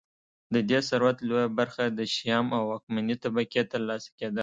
د 0.53 0.55
دې 0.69 0.79
ثروت 0.89 1.17
لویه 1.29 1.49
برخه 1.59 1.83
د 1.87 1.99
شیام 2.13 2.47
او 2.57 2.63
واکمنې 2.71 3.15
طبقې 3.23 3.63
ترلاسه 3.71 4.09
کېده 4.17 4.39